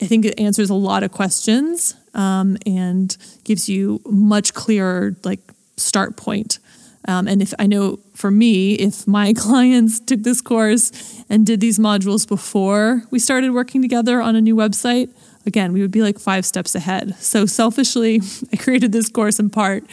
I 0.00 0.06
think 0.06 0.24
it 0.24 0.38
answers 0.38 0.70
a 0.70 0.74
lot 0.74 1.02
of 1.02 1.12
questions 1.12 1.94
um, 2.14 2.56
and 2.66 3.16
gives 3.44 3.68
you 3.68 4.00
much 4.06 4.54
clearer 4.54 5.16
like 5.24 5.40
start 5.76 6.16
point. 6.16 6.58
Um, 7.08 7.26
and 7.28 7.40
if 7.40 7.54
I 7.58 7.66
know 7.66 7.98
for 8.14 8.30
me, 8.30 8.74
if 8.74 9.06
my 9.06 9.32
clients 9.36 10.00
took 10.00 10.22
this 10.22 10.40
course 10.40 11.22
and 11.28 11.46
did 11.46 11.60
these 11.60 11.78
modules 11.78 12.26
before 12.26 13.02
we 13.10 13.18
started 13.18 13.52
working 13.52 13.82
together 13.82 14.20
on 14.20 14.36
a 14.36 14.40
new 14.40 14.54
website, 14.54 15.10
again, 15.46 15.72
we 15.72 15.80
would 15.80 15.90
be 15.90 16.02
like 16.02 16.18
five 16.18 16.44
steps 16.44 16.74
ahead. 16.74 17.14
So 17.16 17.46
selfishly, 17.46 18.20
I 18.52 18.56
created 18.56 18.92
this 18.92 19.08
course 19.08 19.38
in 19.38 19.50
part 19.50 19.84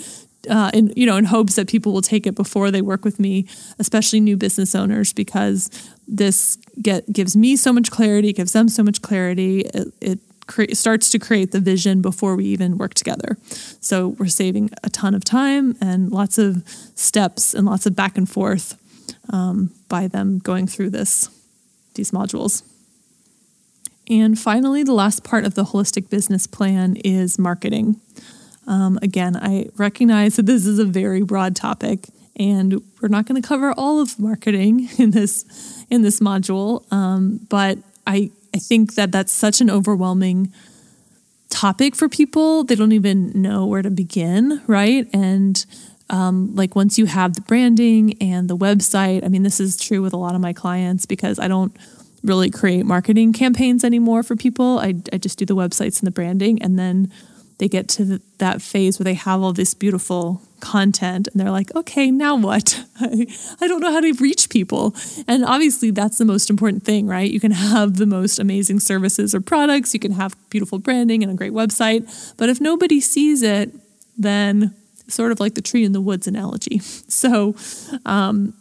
uh, 0.50 0.72
in 0.74 0.94
you 0.96 1.06
know 1.06 1.18
in 1.18 1.26
hopes 1.26 1.56
that 1.56 1.68
people 1.68 1.94
will 1.94 2.02
take 2.02 2.28
it 2.28 2.36
before 2.36 2.72
they 2.72 2.82
work 2.82 3.06
with 3.06 3.20
me, 3.20 3.48
especially 3.80 4.20
new 4.20 4.38
business 4.38 4.76
owners, 4.76 5.14
because 5.14 5.70
this 6.08 6.58
get 6.82 7.12
gives 7.12 7.36
me 7.36 7.56
so 7.56 7.74
much 7.74 7.92
clarity, 7.92 8.34
gives 8.34 8.54
them 8.54 8.70
so 8.70 8.84
much 8.84 9.02
clarity. 9.02 9.62
It, 9.62 9.94
it 10.02 10.20
cre- 10.48 10.74
starts 10.74 11.10
to 11.12 11.20
create 11.20 11.52
the 11.52 11.60
vision 11.60 12.02
before 12.02 12.36
we 12.36 12.46
even 12.46 12.78
work 12.78 12.94
together. 12.94 13.38
So 13.80 14.10
we're 14.10 14.28
saving 14.28 14.72
a 14.84 14.90
ton 14.90 15.14
of 15.14 15.24
time 15.24 15.76
and 15.82 16.12
lots 16.12 16.38
of 16.38 16.64
steps 16.96 17.54
and 17.54 17.66
lots 17.66 17.86
of 17.86 17.96
back 17.96 18.18
and 18.18 18.30
forth 18.30 18.78
um, 19.30 19.72
by 19.90 20.08
them 20.08 20.40
going 20.40 20.68
through 20.68 20.92
this 20.92 21.30
these 21.96 22.12
modules. 22.12 22.64
And 24.10 24.40
finally, 24.40 24.84
the 24.84 24.94
last 24.94 25.24
part 25.24 25.44
of 25.44 25.56
the 25.56 25.66
holistic 25.66 26.10
business 26.10 26.48
plan 26.48 26.96
is 27.04 27.38
marketing. 27.38 28.00
Um, 28.68 29.00
again, 29.02 29.36
I 29.36 29.70
recognize 29.78 30.36
that 30.36 30.46
this 30.46 30.66
is 30.66 30.78
a 30.80 30.86
very 30.86 31.24
broad 31.24 31.56
topic, 31.56 32.08
and 32.36 32.82
we're 33.02 33.08
not 33.08 33.26
going 33.26 33.42
to 33.42 33.48
cover 33.48 33.74
all 33.74 34.02
of 34.02 34.20
marketing 34.20 34.90
in 34.98 35.12
this 35.12 35.86
in 35.90 36.02
this 36.02 36.20
module. 36.20 36.92
Um, 36.92 37.46
but 37.50 37.78
I 38.06 38.32
I 38.54 38.60
think 38.60 38.96
that 38.96 39.12
that's 39.12 39.32
such 39.32 39.62
an 39.62 39.70
overwhelming 39.70 40.52
topic 41.50 41.96
for 41.96 42.10
people. 42.10 42.64
They 42.64 42.76
don't 42.76 42.92
even 42.92 43.32
know 43.42 43.66
where 43.66 43.82
to 43.82 43.90
begin, 43.90 44.62
right? 44.68 45.08
And 45.14 45.66
um, 46.10 46.56
like 46.56 46.76
once 46.76 46.98
you 46.98 47.06
have 47.06 47.36
the 47.36 47.42
branding 47.42 48.18
and 48.22 48.50
the 48.50 48.58
website, 48.58 49.26
I 49.26 49.30
mean, 49.30 49.44
this 49.44 49.60
is 49.60 49.78
true 49.78 50.02
with 50.02 50.14
a 50.14 50.18
lot 50.18 50.36
of 50.36 50.42
my 50.42 50.54
clients 50.54 51.06
because 51.06 51.40
I 51.40 51.48
don't 51.48 51.76
really 52.24 52.50
create 52.50 52.86
marketing 52.86 53.34
campaigns 53.34 53.84
anymore 53.84 54.24
for 54.24 54.36
people. 54.36 54.80
I, 54.80 54.96
I 55.14 55.18
just 55.18 55.38
do 55.38 55.46
the 55.46 55.56
websites 55.56 56.00
and 56.00 56.08
the 56.08 56.12
branding. 56.12 56.62
And 56.62 56.78
then 56.78 57.12
they 57.58 57.68
get 57.68 57.88
to 57.90 58.06
the, 58.06 58.22
that 58.38 58.62
phase 58.62 59.00
where 59.00 59.04
they 59.04 59.16
have 59.16 59.42
all 59.42 59.54
this 59.54 59.74
beautiful 59.74 60.42
content 60.60 61.28
and 61.28 61.40
they're 61.40 61.52
like, 61.52 61.74
okay, 61.76 62.12
now 62.12 62.36
what? 62.36 62.84
I, 63.00 63.28
I 63.60 63.68
don't 63.68 63.82
know 63.82 63.92
how 63.92 64.00
to 64.00 64.14
reach 64.14 64.50
people. 64.50 64.96
And 65.28 65.44
obviously, 65.44 65.92
that's 65.92 66.18
the 66.18 66.26
most 66.26 66.50
important 66.50 66.84
thing, 66.84 67.08
right? 67.08 67.30
You 67.30 67.40
can 67.40 67.52
have 67.52 67.98
the 67.98 68.06
most 68.06 68.40
amazing 68.40 68.80
services 68.80 69.34
or 69.34 69.42
products, 69.42 69.94
you 69.94 70.00
can 70.00 70.14
have 70.14 70.36
beautiful 70.50 70.80
branding 70.80 71.24
and 71.24 71.32
a 71.32 71.36
great 71.36 71.54
website. 71.54 72.36
But 72.38 72.50
if 72.50 72.62
nobody 72.62 73.00
sees 73.00 73.42
it, 73.42 73.72
then 74.18 74.76
sort 75.08 75.32
of 75.32 75.40
like 75.40 75.56
the 75.56 75.62
tree 75.62 75.84
in 75.84 75.94
the 75.94 76.02
woods 76.02 76.28
analogy. 76.28 76.82
So, 77.10 77.56
um, 78.06 78.54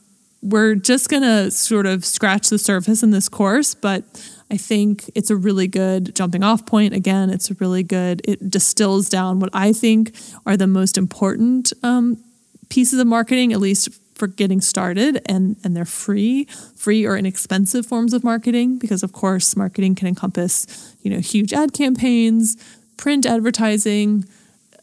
we're 0.43 0.76
just 0.76 1.09
going 1.09 1.23
to 1.23 1.50
sort 1.50 1.87
of 1.87 2.05
scratch 2.05 2.49
the 2.49 2.59
surface 2.59 3.03
in 3.03 3.11
this 3.11 3.29
course, 3.29 3.75
but 3.75 4.05
I 4.50 4.57
think 4.57 5.11
it's 5.15 5.31
a 5.31 5.37
really 5.37 5.67
good 5.67 6.15
jumping 6.15 6.45
off 6.45 6.67
point. 6.67 6.95
Again, 6.95 7.31
it's 7.31 7.50
really 7.61 7.83
good. 7.83 8.23
It 8.25 8.49
distills 8.50 9.09
down 9.09 9.41
what 9.41 9.50
I 9.53 9.73
think 9.73 10.15
are 10.45 10.57
the 10.57 10.69
most 10.69 10.97
important 10.97 11.73
um, 11.83 12.23
pieces 12.69 13.00
of 13.00 13.07
marketing, 13.07 13.53
at 13.53 13.61
least 13.61 13.88
for 14.15 14.26
getting 14.29 14.61
started, 14.61 15.21
and 15.26 15.57
and 15.65 15.76
they're 15.76 15.85
free, 15.85 16.45
free 16.75 17.05
or 17.05 17.17
inexpensive 17.17 17.87
forms 17.87 18.12
of 18.12 18.23
marketing. 18.23 18.79
Because 18.79 19.03
of 19.03 19.12
course, 19.12 19.57
marketing 19.57 19.95
can 19.95 20.07
encompass 20.07 20.95
you 21.03 21.11
know 21.11 21.19
huge 21.19 21.53
ad 21.53 21.73
campaigns, 21.73 22.57
print 22.97 23.26
advertising, 23.26 24.25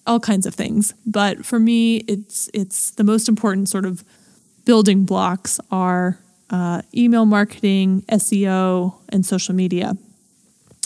all 0.06 0.20
kinds 0.20 0.46
of 0.46 0.54
things. 0.54 0.94
But 1.06 1.46
for 1.46 1.60
me, 1.60 1.98
it's 2.08 2.50
it's 2.54 2.92
the 2.92 3.04
most 3.04 3.30
important 3.30 3.70
sort 3.70 3.86
of 3.86 4.04
building 4.66 5.06
blocks 5.06 5.60
are 5.72 6.20
uh, 6.54 6.84
email 6.96 7.26
marketing, 7.26 8.04
SEO, 8.04 8.94
and 9.10 9.26
social 9.26 9.56
media. 9.56 9.98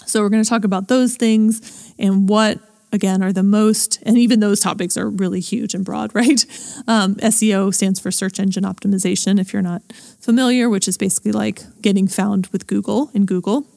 So, 0.06 0.22
we're 0.22 0.30
going 0.30 0.42
to 0.42 0.50
talk 0.50 0.64
about 0.64 0.88
those 0.88 1.18
things 1.18 1.94
and 2.00 2.30
what, 2.30 2.60
again, 2.94 3.22
are 3.22 3.34
the 3.34 3.44
most, 3.44 4.00
and 4.04 4.18
even 4.18 4.40
those 4.40 4.62
topics 4.62 4.96
are 4.96 5.10
really 5.10 5.42
huge 5.42 5.74
and 5.74 5.84
broad, 5.84 6.12
right? 6.16 6.46
Um, 6.88 7.16
SEO 7.16 7.74
stands 7.76 8.00
for 8.00 8.12
search 8.12 8.40
engine 8.40 8.64
optimization, 8.64 9.42
if 9.42 9.52
you're 9.52 9.62
not 9.62 9.84
familiar, 10.22 10.70
which 10.70 10.88
is 10.88 10.98
basically 10.98 11.34
like 11.34 11.62
getting 11.82 12.08
found 12.08 12.48
with 12.48 12.66
Google 12.66 13.12
in 13.14 13.26
Google. 13.26 13.68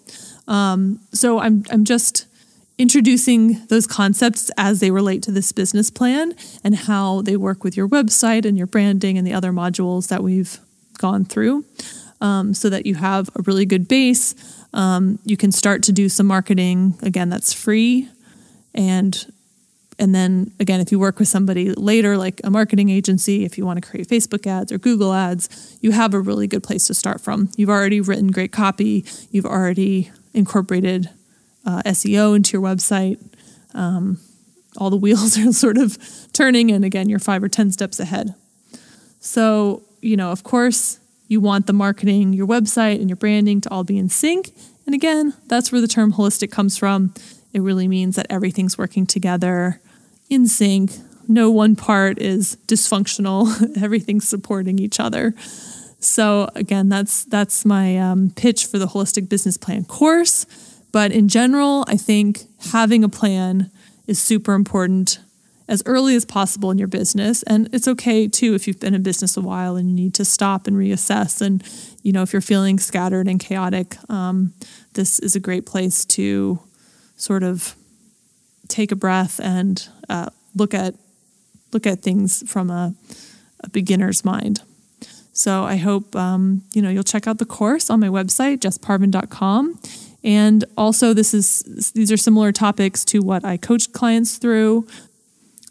Um, 0.46 1.00
so, 1.12 1.40
I'm, 1.40 1.64
I'm 1.70 1.84
just 1.84 2.26
introducing 2.78 3.66
those 3.66 3.88
concepts 3.88 4.48
as 4.56 4.78
they 4.78 4.92
relate 4.92 5.24
to 5.24 5.32
this 5.32 5.50
business 5.50 5.90
plan 5.90 6.36
and 6.62 6.76
how 6.76 7.20
they 7.22 7.36
work 7.36 7.64
with 7.64 7.76
your 7.76 7.88
website 7.88 8.44
and 8.44 8.56
your 8.56 8.68
branding 8.68 9.18
and 9.18 9.26
the 9.26 9.34
other 9.34 9.50
modules 9.50 10.06
that 10.06 10.22
we've 10.22 10.60
gone 11.00 11.24
through 11.24 11.64
um, 12.20 12.54
so 12.54 12.68
that 12.70 12.86
you 12.86 12.94
have 12.94 13.28
a 13.34 13.42
really 13.42 13.66
good 13.66 13.88
base. 13.88 14.34
Um, 14.72 15.18
you 15.24 15.36
can 15.36 15.50
start 15.50 15.82
to 15.84 15.92
do 15.92 16.08
some 16.08 16.26
marketing. 16.26 16.94
Again, 17.02 17.30
that's 17.30 17.52
free. 17.52 18.08
And 18.74 19.26
and 19.98 20.14
then 20.14 20.52
again, 20.58 20.80
if 20.80 20.90
you 20.90 20.98
work 20.98 21.18
with 21.18 21.28
somebody 21.28 21.72
later, 21.72 22.16
like 22.16 22.40
a 22.42 22.50
marketing 22.50 22.88
agency, 22.88 23.44
if 23.44 23.58
you 23.58 23.66
want 23.66 23.82
to 23.82 23.86
create 23.86 24.08
Facebook 24.08 24.46
ads 24.46 24.72
or 24.72 24.78
Google 24.78 25.12
ads, 25.12 25.78
you 25.82 25.90
have 25.90 26.14
a 26.14 26.20
really 26.20 26.46
good 26.46 26.62
place 26.62 26.86
to 26.86 26.94
start 26.94 27.20
from. 27.20 27.50
You've 27.56 27.68
already 27.68 28.00
written 28.00 28.28
great 28.28 28.52
copy, 28.52 29.04
you've 29.30 29.44
already 29.44 30.10
incorporated 30.32 31.10
uh, 31.66 31.82
SEO 31.82 32.34
into 32.34 32.52
your 32.56 32.62
website. 32.62 33.18
Um, 33.74 34.18
all 34.78 34.88
the 34.88 34.96
wheels 35.04 35.38
are 35.38 35.52
sort 35.52 35.76
of 35.76 35.98
turning, 36.32 36.70
and 36.70 36.84
again, 36.84 37.10
you're 37.10 37.18
five 37.18 37.42
or 37.42 37.48
10 37.48 37.70
steps 37.72 38.00
ahead. 38.00 38.34
So, 39.20 39.82
you 40.00 40.16
know, 40.16 40.30
of 40.30 40.42
course, 40.42 40.98
you 41.28 41.40
want 41.40 41.66
the 41.66 41.72
marketing, 41.72 42.32
your 42.32 42.46
website, 42.46 43.00
and 43.00 43.08
your 43.08 43.16
branding 43.16 43.60
to 43.60 43.70
all 43.70 43.84
be 43.84 43.98
in 43.98 44.08
sync. 44.08 44.50
And 44.86 44.94
again, 44.94 45.34
that's 45.46 45.70
where 45.70 45.80
the 45.80 45.88
term 45.88 46.14
holistic 46.14 46.50
comes 46.50 46.76
from. 46.76 47.14
It 47.52 47.62
really 47.62 47.88
means 47.88 48.16
that 48.16 48.26
everything's 48.28 48.76
working 48.76 49.06
together 49.06 49.80
in 50.28 50.46
sync. 50.46 50.92
No 51.28 51.50
one 51.50 51.76
part 51.76 52.18
is 52.18 52.56
dysfunctional. 52.66 53.76
Everything's 53.82 54.28
supporting 54.28 54.78
each 54.78 54.98
other. 54.98 55.34
So 56.00 56.48
again, 56.54 56.88
that's 56.88 57.24
that's 57.24 57.64
my 57.64 57.98
um, 57.98 58.32
pitch 58.34 58.66
for 58.66 58.78
the 58.78 58.86
holistic 58.86 59.28
business 59.28 59.56
plan 59.56 59.84
course. 59.84 60.46
But 60.92 61.12
in 61.12 61.28
general, 61.28 61.84
I 61.86 61.96
think 61.96 62.40
having 62.72 63.04
a 63.04 63.08
plan 63.08 63.70
is 64.06 64.18
super 64.18 64.54
important 64.54 65.20
as 65.70 65.84
early 65.86 66.16
as 66.16 66.24
possible 66.24 66.72
in 66.72 66.78
your 66.78 66.88
business. 66.88 67.44
And 67.44 67.68
it's 67.72 67.86
okay 67.86 68.26
too 68.26 68.54
if 68.54 68.66
you've 68.66 68.80
been 68.80 68.92
in 68.92 69.04
business 69.04 69.36
a 69.36 69.40
while 69.40 69.76
and 69.76 69.88
you 69.88 69.94
need 69.94 70.14
to 70.14 70.24
stop 70.24 70.66
and 70.66 70.76
reassess. 70.76 71.40
And, 71.40 71.62
you 72.02 72.12
know, 72.12 72.22
if 72.22 72.32
you're 72.32 72.42
feeling 72.42 72.80
scattered 72.80 73.28
and 73.28 73.38
chaotic, 73.38 73.96
um, 74.10 74.52
this 74.94 75.20
is 75.20 75.36
a 75.36 75.40
great 75.40 75.64
place 75.66 76.04
to 76.06 76.58
sort 77.16 77.44
of 77.44 77.76
take 78.66 78.90
a 78.90 78.96
breath 78.96 79.40
and 79.40 79.88
uh, 80.08 80.30
look 80.56 80.74
at 80.74 80.94
look 81.72 81.86
at 81.86 82.02
things 82.02 82.42
from 82.50 82.68
a, 82.68 82.92
a 83.60 83.70
beginner's 83.70 84.24
mind. 84.24 84.62
So 85.32 85.62
I 85.62 85.76
hope 85.76 86.16
um, 86.16 86.64
you 86.72 86.82
know 86.82 86.90
you'll 86.90 87.04
check 87.04 87.28
out 87.28 87.38
the 87.38 87.44
course 87.44 87.90
on 87.90 88.00
my 88.00 88.08
website, 88.08 88.58
jessparvin.com. 88.58 89.78
And 90.22 90.64
also, 90.76 91.14
this 91.14 91.32
is 91.32 91.92
these 91.94 92.12
are 92.12 92.16
similar 92.16 92.52
topics 92.52 93.04
to 93.06 93.20
what 93.20 93.44
I 93.44 93.56
coach 93.56 93.92
clients 93.92 94.36
through. 94.36 94.86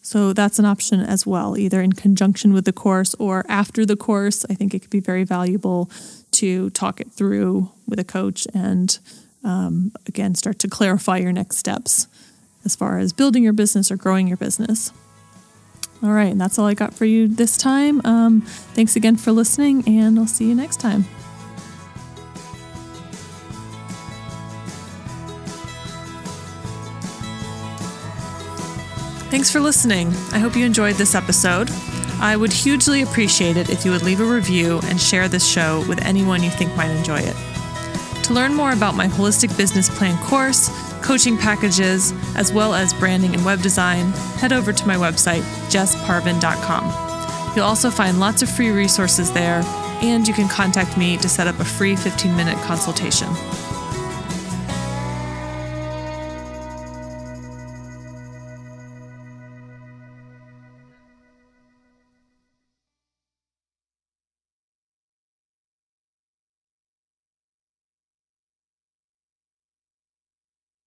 So 0.10 0.34
that's 0.34 0.58
an 0.58 0.66
option 0.66 1.02
as 1.02 1.28
well, 1.28 1.56
either 1.56 1.84
in 1.84 1.94
conjunction 1.94 2.52
with 2.52 2.66
the 2.66 2.74
course 2.74 3.14
or 3.20 3.46
after 3.48 3.86
the 3.86 3.96
course. 3.96 4.44
I 4.50 4.56
think 4.56 4.74
it 4.74 4.80
could 4.80 4.90
be 4.90 5.00
very 5.00 5.24
valuable 5.24 5.88
to 6.32 6.72
talk 6.72 7.00
it 7.00 7.12
through 7.12 7.70
with 7.88 8.00
a 8.00 8.04
coach 8.04 8.48
and 8.52 8.98
um, 9.44 9.92
again 10.08 10.34
start 10.34 10.58
to 10.60 10.68
clarify 10.68 11.18
your 11.18 11.32
next 11.32 11.58
steps 11.58 12.08
as 12.66 12.76
far 12.76 12.98
as 12.98 13.14
building 13.14 13.44
your 13.44 13.54
business 13.54 13.92
or 13.92 13.98
growing 13.98 14.28
your 14.28 14.38
business. 14.38 14.92
All 16.02 16.10
right, 16.10 16.32
and 16.32 16.42
that's 16.42 16.58
all 16.58 16.66
I 16.66 16.74
got 16.74 16.96
for 16.96 17.06
you 17.06 17.28
this 17.28 17.56
time. 17.56 18.02
Um, 18.04 18.42
thanks 18.74 18.96
again 18.96 19.16
for 19.16 19.32
listening, 19.32 19.84
and 19.88 20.18
I'll 20.18 20.26
see 20.26 20.50
you 20.50 20.56
next 20.56 20.80
time. 20.80 21.06
Thanks 29.30 29.52
for 29.52 29.60
listening. 29.60 30.08
I 30.32 30.40
hope 30.40 30.56
you 30.56 30.66
enjoyed 30.66 30.96
this 30.96 31.14
episode. 31.14 31.70
I 32.20 32.36
would 32.36 32.52
hugely 32.52 33.04
appreciate 33.04 33.58
it 33.58 33.70
if 33.70 33.86
you 33.86 33.92
would 33.92 34.02
leave 34.02 34.22
a 34.22 34.26
review 34.26 34.80
and 34.86 35.00
share 35.00 35.28
this 35.28 35.48
show 35.48 35.86
with 35.88 36.04
anyone 36.04 36.42
you 36.42 36.50
think 36.50 36.76
might 36.76 36.90
enjoy 36.90 37.20
it. 37.20 37.36
To 38.24 38.34
learn 38.34 38.56
more 38.56 38.74
about 38.74 38.96
my 38.96 39.08
holistic 39.08 39.56
business 39.56 39.88
plan 39.88 40.18
course, 40.26 40.70
coaching 41.04 41.38
packages, 41.38 42.12
as 42.36 42.52
well 42.52 42.74
as 42.74 42.92
branding 42.94 43.36
and 43.36 43.46
web 43.46 43.62
design, 43.62 44.12
head 44.40 44.52
over 44.52 44.74
to 44.74 44.88
my 44.88 44.96
website, 44.96 45.44
jessparvin.com. 45.70 47.56
You'll 47.56 47.66
also 47.66 47.92
find 47.92 48.20
lots 48.20 48.42
of 48.42 48.50
free 48.50 48.72
resources 48.72 49.32
there, 49.32 49.62
and 50.02 50.28
you 50.28 50.34
can 50.34 50.48
contact 50.48 50.98
me 50.98 51.18
to 51.18 51.30
set 51.30 51.46
up 51.46 51.60
a 51.60 51.66
free 51.66 51.96
15 51.96 52.36
minute 52.36 52.58
consultation. 52.64 53.28